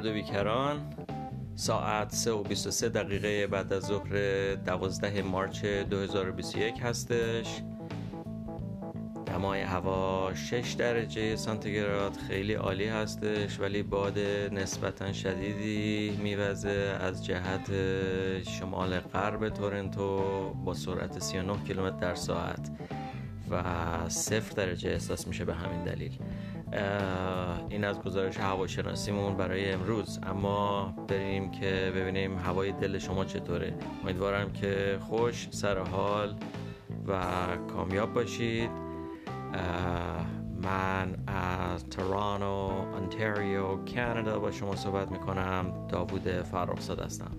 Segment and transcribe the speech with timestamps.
[0.00, 0.80] درود بیکران.
[1.54, 7.62] ساعت 3 و 23 دقیقه بعد از ظهر 12 مارچ 2021 هستش.
[9.26, 14.18] دمای هوا 6 درجه سانتیگراد خیلی عالی هستش ولی باد
[14.52, 16.98] نسبتا شدیدی میوزه.
[17.00, 17.70] از جهت
[18.42, 20.18] شمال غرب تورنتو
[20.64, 22.70] با سرعت 39 کیلومتر در ساعت
[23.50, 23.62] و
[24.08, 26.18] صفر درجه احساس میشه به همین دلیل.
[27.68, 30.20] این از گزارش هواشناسیمون برای امروز.
[30.22, 33.74] اما بریم که ببینیم هوای دل شما چطوره.
[34.04, 36.34] امیدوارم که خوش سر حال
[37.08, 37.22] و
[37.74, 38.70] کامیاب باشید.
[40.62, 45.86] من از ترانو انتریو کانادا با شما صحبت می‌کنم.
[45.88, 47.30] داوود فرخزاد هستم.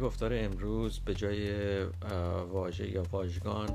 [0.00, 1.50] گفتار امروز به جای
[2.52, 3.68] واژه یا واژگان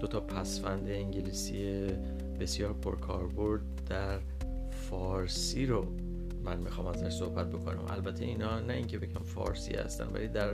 [0.00, 1.86] دو تا پسفند انگلیسی
[2.40, 4.18] بسیار پرکاربرد در
[4.70, 5.86] فارسی رو
[6.44, 7.84] من می‌خوام ازش صحبت بکنم.
[7.90, 10.50] البته اینا نه اینکه بگم فارسی هستن ولی در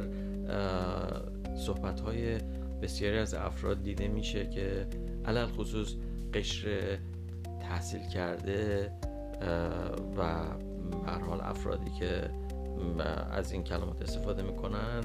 [1.56, 2.38] صحبت های
[2.82, 4.86] بسیاری از افراد دیده میشه که
[5.24, 5.94] علل خصوص
[6.34, 6.98] قشر
[7.60, 8.92] تحصیل کرده
[10.16, 10.44] و
[11.26, 12.30] حال افرادی که
[13.30, 15.00] از این کلمات استفاده می‌کنن.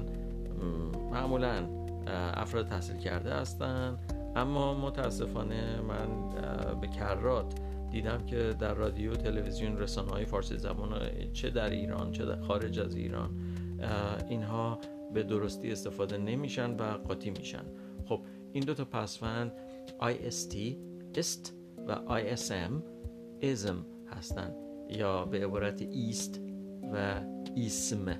[1.12, 1.68] معمولا
[2.34, 3.98] افراد تحصیل کرده هستن
[4.36, 6.30] اما متاسفانه من
[6.80, 7.54] به کرات
[7.90, 11.00] دیدم که در رادیو تلویزیون رسانه های فارسی زبان
[11.32, 13.30] چه در ایران چه در خارج از ایران
[14.28, 14.78] اینها
[15.14, 17.64] به درستی استفاده نمیشن و قاطی میشن.
[18.04, 18.20] خب
[18.52, 19.52] این دو تا پسفند
[20.00, 20.56] IST
[21.14, 21.54] است
[21.88, 22.72] و ISM
[23.40, 23.86] اسم
[24.16, 24.54] هستند
[24.88, 26.40] یا به عبارت ایست
[26.92, 27.20] و
[27.56, 28.16] اسم.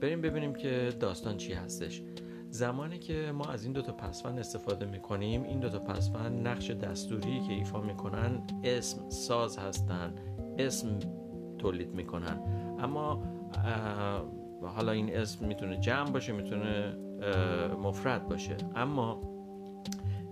[0.00, 2.02] بریم ببینیم که داستان چی هستش.
[2.50, 6.70] زمانی که ما از این دو تا پسفند استفاده می‌کنیم این دو تا پسفند نقش
[6.70, 10.14] دستوری که ایفا می‌کنن اسم ساز هستن
[10.58, 10.98] اسم
[11.58, 12.40] تولید می‌کنن.
[12.80, 13.22] اما
[14.62, 16.96] حالا این اسم می‌تونه جمع باشه می‌تونه
[17.82, 18.56] مفرد باشه.
[18.76, 19.32] اما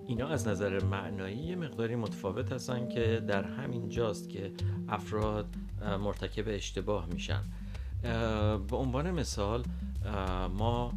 [0.07, 4.53] اینا از نظر معنایی یه مقداری متفاوت هستن که در همین جاست که
[4.89, 5.47] افراد
[6.01, 7.43] مرتکب اشتباه میشن.
[8.03, 9.65] به عنوان مثال
[10.59, 10.93] ما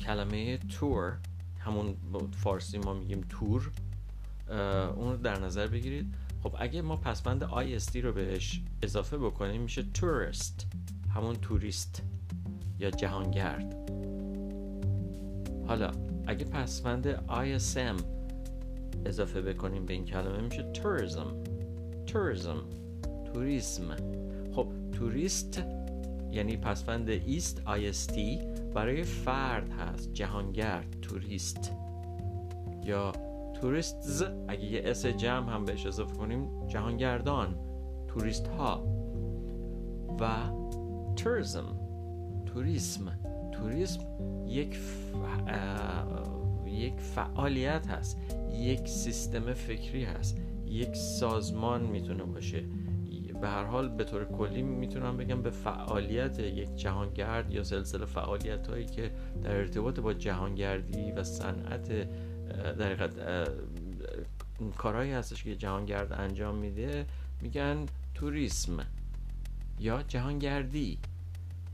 [0.00, 1.16] کلمه تور
[1.58, 1.96] همون
[2.36, 3.70] فارسی ما میگیم تور
[4.96, 6.14] اون رو در نظر بگیرید.
[6.42, 10.64] خب اگه ما پسفند IST رو بهش اضافه بکنیم میشه tourist
[11.14, 12.02] همون توریست
[12.78, 13.74] یا جهانگرد.
[15.66, 15.90] حالا
[16.26, 18.02] اگه پسوند ISM
[19.06, 21.26] اضافه بکنیم به این کلمه میشه tourism.
[23.32, 24.19] توریسم خب
[25.00, 25.62] توریست
[26.32, 28.18] یعنی پسوند ایست IST
[28.74, 31.72] برای فرد هست جهانگرد توریست.
[32.84, 33.12] یا
[33.60, 37.58] tourist اگه یه s جمع هم بهش اضافه کنیم جهانگردان
[38.08, 38.84] توریست ها
[40.20, 40.28] و
[41.16, 41.64] توریسم
[42.46, 43.18] توریسم.
[43.52, 44.00] توریسم
[44.46, 44.78] یک
[46.66, 48.18] یک فعالیت هست
[48.52, 52.64] یک سیستم فکری هست یک سازمان می‌تونه باشه.
[53.40, 58.66] به هر حال به طور کلی می‌تونم بگم به فعالیت یک جهانگرد یا سلسله فعالیت
[58.66, 59.10] هایی که
[59.42, 62.08] در ارتباط با جهانگردی و صنعت
[62.78, 63.10] در
[64.78, 67.06] کارهایی هستش که جهانگرد انجام میده
[67.42, 68.86] میگن توریسم
[69.78, 70.98] یا جهانگردی.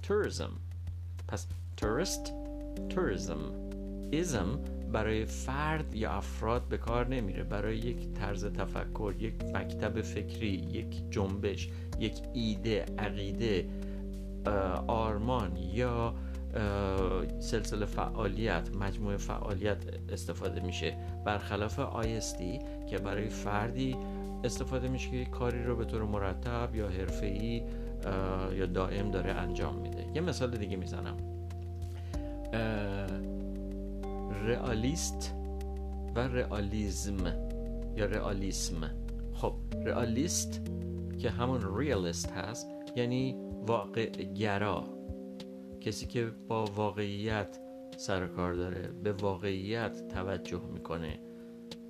[0.03, 0.51] توریسم.
[1.29, 1.47] پس
[1.77, 2.33] توریست
[2.89, 3.39] توریسم.
[4.11, 4.59] ایزم
[4.93, 7.43] برای فرد یا افراد به کار نمیره.
[7.43, 13.69] برای یک طرز تفکر یک مکتب فکری یک جنبش یک ایده عقیده
[14.87, 16.15] آرمان یا
[17.41, 19.79] سلسله فعالیت مجموعه فعالیت
[20.13, 20.97] استفاده میشه.
[21.25, 22.59] برخلاف آیستی
[22.91, 23.97] که برای فردی
[24.45, 27.63] استفاده میشه که کاری رو به طور مرتب یا حرفه‌ای
[28.57, 30.07] یا دائم داره انجام میده.
[30.15, 31.17] یه مثال دیگه می‌زنم.
[34.47, 35.35] رئالیست
[36.15, 37.27] و رئالیزم
[37.97, 38.91] یا رئالیسم
[39.33, 39.53] خب
[39.85, 40.61] رئالیست
[41.19, 44.85] که همون ریالیست هست یعنی واقع گرا
[45.81, 47.59] کسی که با واقعیت
[47.97, 51.21] سر کار داره به واقعیت توجه می‌کنه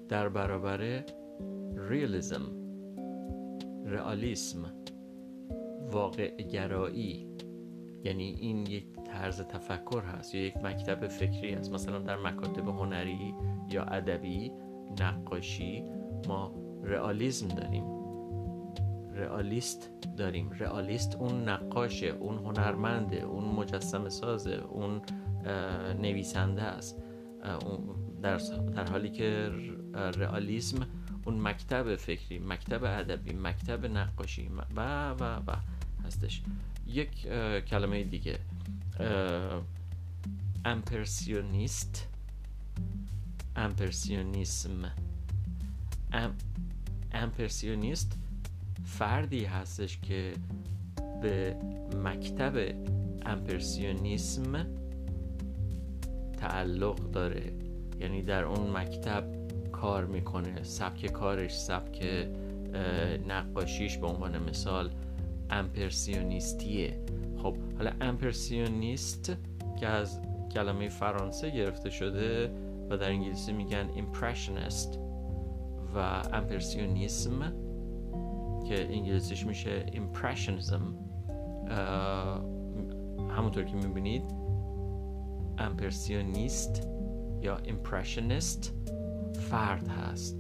[0.09, 1.05] در برابر
[1.89, 2.43] ریالیزم
[3.87, 4.73] رئالیسم
[5.91, 7.27] واقع گرایی
[8.05, 11.73] یعنی این یک طرز تفکر هست یا یک مکتب فکری هست.
[11.73, 13.35] مثلا در مکاتب هنری
[13.71, 14.53] یا ادبی
[15.01, 15.85] نقاشی
[16.29, 16.53] ما
[16.85, 17.85] رئالیسم داریم.
[19.15, 20.51] رئالیست داریم.
[20.51, 25.03] رئالیست اون نقاشه اون هنرمنده اون مجسم سازه اون
[26.01, 27.03] نویسنده است.
[28.23, 28.37] در,
[28.77, 29.51] در حالی که
[29.95, 30.87] رئالیسم
[31.25, 35.57] اون مکتب فکری مکتب ادبی مکتب نقاشی و و و
[36.07, 36.43] هستش.
[36.87, 37.29] یک
[37.67, 38.39] کلمه دیگه.
[40.65, 42.07] امپرسیونیست.
[43.57, 44.93] امپرسیونیسم.
[46.13, 46.35] ام،
[47.13, 48.19] امپرسیونیست
[48.85, 50.33] فردی هستش که
[51.23, 51.57] به
[52.05, 52.75] مکتب
[53.27, 54.67] امپرسیونیسم
[56.37, 57.53] تعلق داره.
[58.01, 59.25] یعنی در اون مکتب
[59.73, 60.63] کار می‌کنه.
[60.63, 62.29] سبک کارش سبک
[63.29, 64.91] نقاشیش به عنوان مثال
[65.51, 67.01] امپرسیونیستیه.
[67.43, 69.37] خب حالا امپرسیونیست
[69.81, 72.51] که از کلمه فرانسه گرفته شده
[72.91, 74.99] و در انگلیسی میگن impressionist
[75.95, 75.99] و
[76.33, 77.53] امپرسیونیسم
[78.69, 80.95] که انگلیسیش میشه impressionism
[83.31, 84.25] همونطور که می‌بینید
[85.59, 86.89] امپرسیونیست
[87.43, 88.75] یا impressionist
[89.51, 90.37] فرد هست.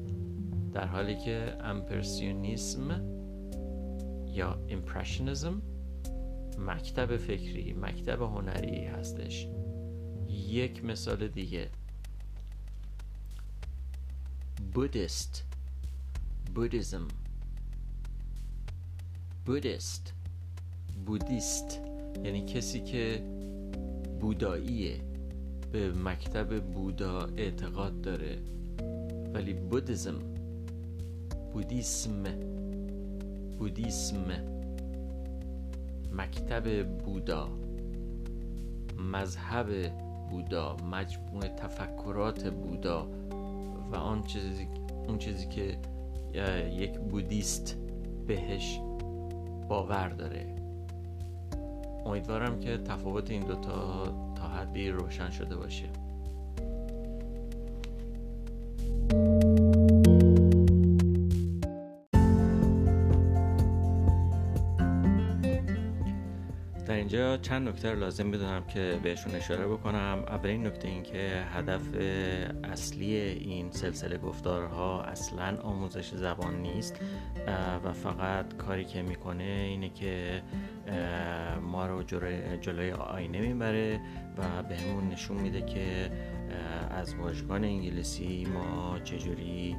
[0.73, 3.01] در حالی که امپرسیونیسم
[4.27, 5.63] یا impressionism
[6.59, 9.47] مکتب فکری مکتب هنری هستش.
[10.29, 11.69] یک مثال دیگه.
[14.75, 15.45] بودیست
[16.55, 17.09] بودیزم.
[19.47, 20.13] بودیست
[21.07, 21.81] بودیست.
[22.25, 23.23] یعنی کسی که
[24.21, 25.01] بوداییه.
[25.73, 28.39] به مکتب بودا اعتقاد داره.
[29.35, 30.19] ولی بودیزم.
[31.53, 32.23] بودیسم.
[33.59, 34.56] بودیسم.
[36.17, 37.49] مکتب بودا
[38.99, 39.67] مذهب
[40.31, 43.09] بودا مجموع تفکرات بودا
[43.93, 44.69] و آن چیزی,
[45.09, 45.79] اون چیزی که
[46.73, 47.77] یک بودیست
[48.27, 48.81] بهش
[49.69, 50.57] باور داره.
[52.07, 54.05] امیدوارم که تفاوت این دوتا
[54.37, 55.89] تا حدی روشن شده باشه.
[67.47, 70.25] چند نکته رو لازم بدونم که بهشون اشاره بکنم.
[70.29, 71.83] اولین نکته این که هدف
[72.65, 77.01] اصلی این سلسله گفتارها اصلا آموزش زبان نیست
[77.85, 80.43] و فقط کاری که می‌کنه اینه که
[81.63, 82.03] ما رو
[82.61, 84.01] جلوی آینه می‌بره
[84.39, 86.11] و بهمون نشون میده که
[86.91, 89.77] از واژگان انگلیسی ما چجوری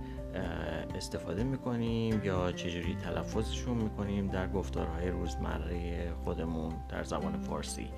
[0.95, 7.89] استفاده می‌کنیم یا چجوری تلفظشون می‌کنیم در گفتارهای روزمره خودمون در زبان فارسی.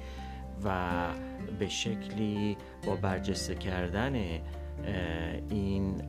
[0.64, 0.90] و
[1.60, 2.58] به شکلی
[2.88, 4.16] با برجسته کردن
[5.50, 6.02] این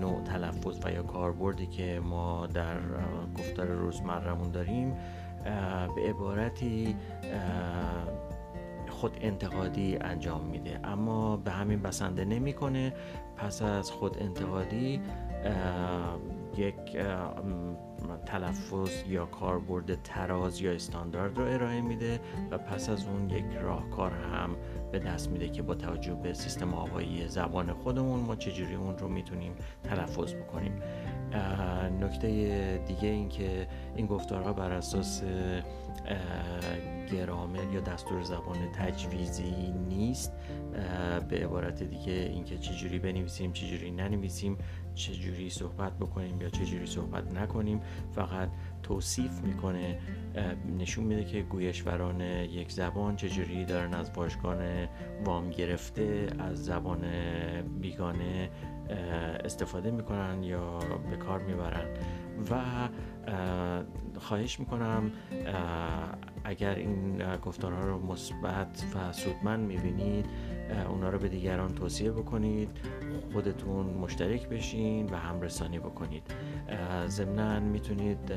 [0.00, 2.76] نوع تلفظ و یا کاربردی که ما در
[3.38, 4.96] گفتار روزمرهمون داریم
[5.94, 6.96] به عبارتی
[8.90, 10.80] خود انتقادی انجام میده.
[10.84, 12.92] اما به همین بسنده نمی‌کنه.
[13.36, 15.00] پس از خود انتقادی
[16.56, 16.96] یک
[18.26, 24.10] تلفظ یا کاربرد تراز یا استاندارد رو ارائه میده و پس از اون یک راهکار
[24.12, 24.56] هم
[24.92, 29.08] به دست میده که با توجه به سیستم آوایی زبان خودمون ما چجوری اون رو
[29.08, 29.52] می‌تونیم
[29.84, 30.72] تلفظ بکنیم.
[32.00, 32.28] نکته
[32.86, 35.22] دیگه این که این گفتارها بر اساس
[37.12, 40.32] گرامر یا دستور زبان تجویزی نیست.
[41.28, 44.58] به عبارت دیگه اینکه چجوری بنویسیم چجوری ننویسیم.
[44.94, 47.80] چجوری صحبت بکنیم یا چجوری صحبت نکنیم
[48.12, 48.48] فقط
[48.82, 49.98] توصیف می‌کنه
[50.78, 54.88] نشون میده که گویشوران یک زبان چجوری دارن از واژگان
[55.24, 57.00] وام گرفته از زبان
[57.80, 58.50] بیگانه
[59.44, 60.78] استفاده می‌کنن یا
[61.10, 61.86] به کار می‌برن.
[62.50, 62.60] و
[64.18, 65.12] خواهش می‌کنم
[66.52, 70.26] اگر این گفتارها رو مثبت و سودمند می‌بینید
[70.88, 72.68] اونا رو به دیگران توصیه بکنید
[73.32, 76.22] خودتون مشترک بشین و همرسانی بکنید.
[77.06, 78.32] ضمنا می‌تونید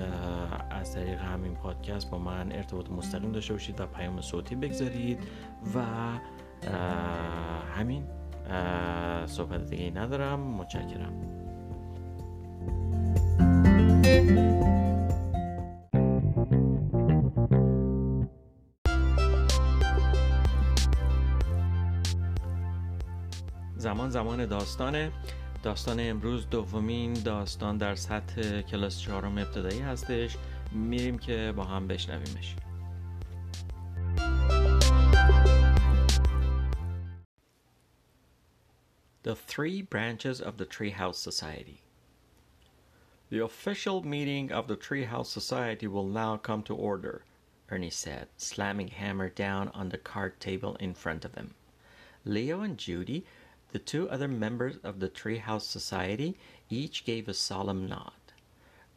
[0.70, 5.20] از طریق همین پادکست با من ارتباط مستقیم داشته باشید و پیام صوتی بگذارید
[5.76, 5.84] و
[7.76, 8.04] همین
[9.26, 10.40] صحبت دیگه ندارم.
[10.40, 11.14] متشکرم.
[23.86, 25.12] زمان زمان داستانه
[25.64, 30.38] داستان امروز دومین داستان در سطح کلاس چهارم ابتدایی هستش
[30.72, 32.56] میریم که با هم بشنویمش
[39.24, 41.80] The Three Branches of the Treehouse Society
[43.30, 47.24] The official meeting of the Treehouse Society will now come to order,
[47.70, 51.54] Ernie said, slamming hammer down on the card table in front of him.
[52.28, 53.24] Leo and Judy,
[53.76, 56.38] the two other members of the Treehouse Society,
[56.70, 58.14] each gave a solemn nod.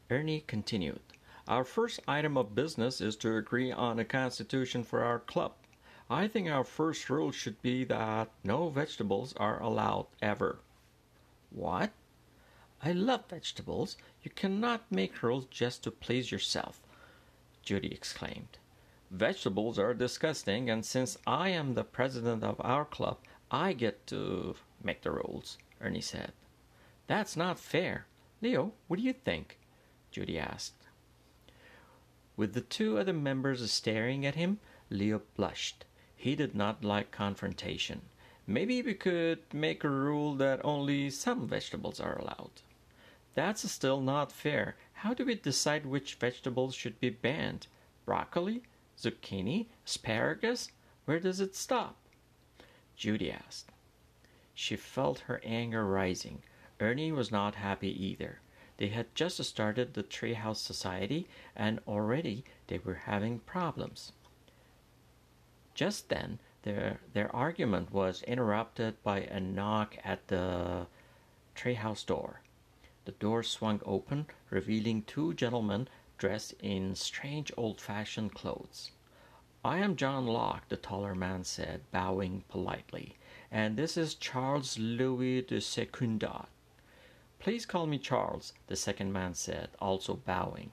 [0.08, 1.00] Ernie continued,
[1.48, 5.54] Our first item of business is to agree on a constitution for our club.
[6.08, 10.60] I think our first rule should be that no vegetables are allowed ever.
[11.50, 11.90] What?
[12.80, 13.96] I love vegetables.
[14.22, 16.80] You cannot make rules just to please yourself,
[17.64, 18.58] Judy exclaimed.
[19.10, 23.18] Vegetables are disgusting, and since I am the president of our club,
[23.50, 26.32] I get to make the rules, Ernie said.
[27.06, 28.06] That's not fair.
[28.40, 29.58] Leo, what do you think?
[30.10, 30.86] Judy asked.
[32.36, 35.84] With the two other members staring at him, Leo blushed.
[36.14, 38.02] He did not like confrontation.
[38.46, 42.62] Maybe we could make a rule that only some vegetables are allowed.
[43.34, 44.76] That's still not fair.
[44.92, 47.66] How do we decide which vegetables should be banned?
[48.04, 48.62] Broccoli?
[48.98, 49.66] Zucchini?
[49.86, 50.70] Asparagus?
[51.04, 51.96] Where does it stop?
[52.96, 53.70] Judy asked.
[54.60, 56.42] She felt her anger rising.
[56.80, 58.40] Ernie was not happy either.
[58.78, 64.10] They had just started the Treehouse Society, and already they were having problems.
[65.74, 70.88] Just then, their, their argument was interrupted by a knock at the
[71.54, 72.40] treehouse door.
[73.04, 75.86] The door swung open, revealing two gentlemen
[76.18, 78.90] dressed in strange old fashioned clothes.
[79.64, 83.18] I am John Locke, the taller man said, bowing politely,
[83.50, 86.48] and this is Charles Louis de Secundat.
[87.38, 90.72] Please call me Charles, the second man said, also bowing.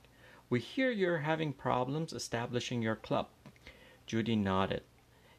[0.49, 3.27] We hear you're having problems establishing your club.
[4.05, 4.83] Judy nodded.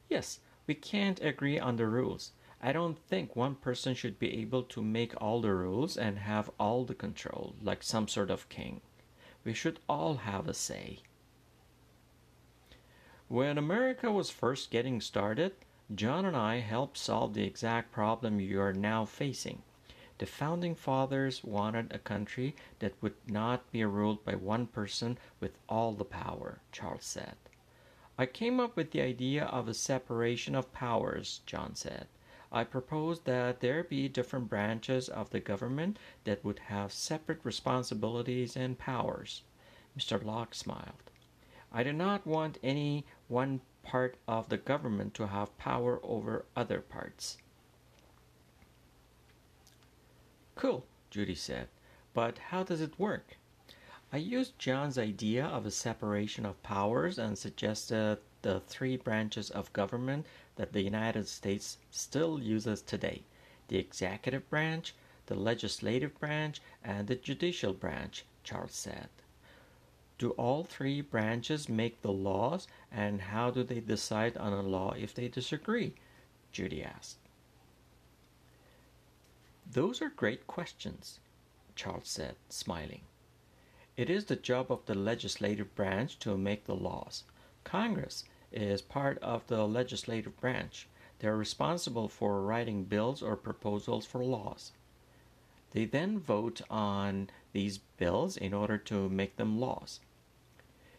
[0.09, 2.33] Yes, we can't agree on the rules.
[2.63, 6.51] I don't think one person should be able to make all the rules and have
[6.59, 8.81] all the control, like some sort of king.
[9.45, 11.01] We should all have a say.
[13.29, 15.53] When America was first getting started,
[15.95, 19.63] John and I helped solve the exact problem you are now facing.
[20.19, 25.59] The founding fathers wanted a country that would not be ruled by one person with
[25.69, 27.37] all the power, Charles said.
[28.19, 32.09] I came up with the idea of a separation of powers, John said.
[32.51, 38.57] I proposed that there be different branches of the government that would have separate responsibilities
[38.57, 39.43] and powers.
[39.97, 40.23] Mr.
[40.25, 41.11] Locke smiled.
[41.71, 46.81] I do not want any one part of the government to have power over other
[46.81, 47.39] parts.
[50.57, 51.69] Cool, Judy said.
[52.13, 53.37] But how does it work?
[54.13, 59.73] I used John's idea of a separation of powers and suggested the three branches of
[59.73, 60.27] government
[60.57, 63.23] that the United States still uses today
[63.69, 64.95] the executive branch,
[65.27, 69.09] the legislative branch, and the judicial branch, Charles said.
[70.19, 74.93] Do all three branches make the laws, and how do they decide on a law
[74.93, 75.95] if they disagree?
[76.53, 77.19] Judy asked.
[79.71, 81.21] Those are great questions,
[81.75, 83.03] Charles said, smiling.
[83.97, 87.25] It is the job of the legislative branch to make the laws.
[87.65, 90.89] Congress is part of the legislative branch.
[91.19, 94.73] They are responsible for writing bills or proposals for laws.
[95.73, 100.01] They then vote on these bills in order to make them laws.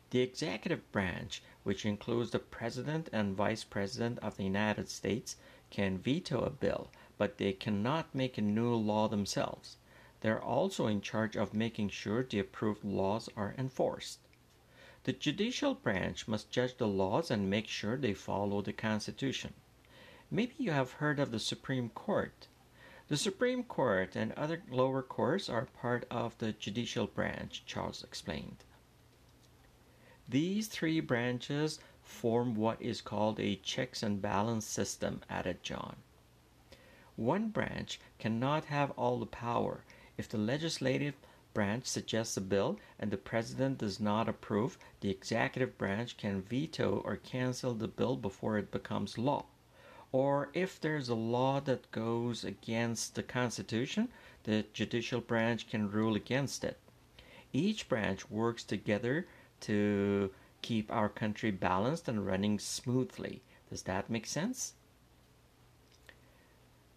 [0.09, 5.35] The executive branch, which includes the President and Vice President of the United States,
[5.69, 9.75] can veto a bill, but they cannot make a new law themselves.
[10.21, 14.19] They are also in charge of making sure the approved laws are enforced.
[15.03, 19.53] The judicial branch must judge the laws and make sure they follow the Constitution.
[20.31, 22.47] Maybe you have heard of the Supreme Court.
[23.09, 28.63] The Supreme Court and other lower courts are part of the judicial branch, Charles explained.
[30.29, 35.95] These three branches form what is called a checks and balance system, added John.
[37.15, 39.83] One branch cannot have all the power.
[40.17, 41.15] If the legislative
[41.53, 47.01] branch suggests a bill and the president does not approve, the executive branch can veto
[47.05, 49.45] or cancel the bill before it becomes law.
[50.11, 54.09] Or if there's a law that goes against the Constitution,
[54.43, 56.77] the judicial branch can rule against it.
[57.53, 59.27] Each branch works together
[59.61, 63.41] to keep our country balanced and running smoothly.
[63.69, 64.73] Does that make sense?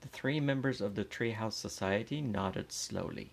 [0.00, 3.32] The three members of the Treehouse Society nodded slowly.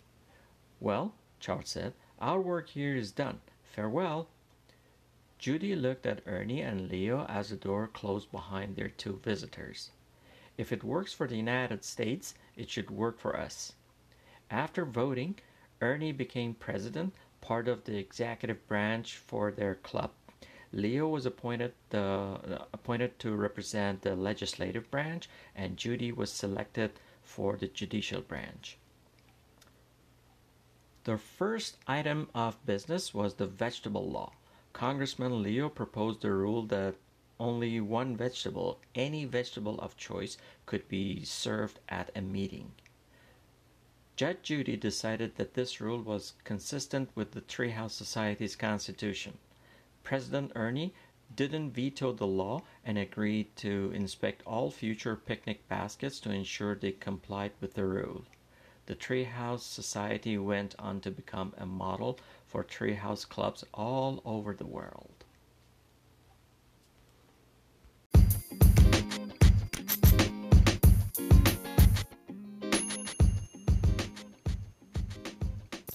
[0.80, 3.40] Well, Charles said, our work here is done.
[3.64, 4.28] Farewell.
[5.38, 9.92] Judy looked at Ernie and Leo as the door closed behind their two visitors.
[10.58, 13.74] If it works for the United States, it should work for us.
[14.50, 15.36] After voting,
[15.80, 20.12] Ernie became president, part of the executive branch for their club.
[20.74, 26.92] Leo was appointed the appointed to represent the legislative branch, and Judy was selected
[27.24, 28.78] for the judicial branch.
[31.06, 34.34] The first item of business was the vegetable law.
[34.74, 36.96] Congressman Leo proposed a rule that
[37.40, 42.74] only one vegetable, any vegetable of choice, could be served at a meeting.
[44.18, 49.38] Judge Judy decided that this rule was consistent with the Treehouse Society's constitution.
[50.04, 50.96] President Ernie
[51.36, 56.94] didn't veto the law and agreed to inspect all future picnic baskets to ensure they
[56.94, 58.26] complied with the rule.
[58.88, 64.66] The Treehouse Society went on to become a model for treehouse clubs all over the
[64.66, 65.17] world.